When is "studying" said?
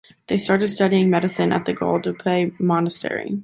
0.69-1.11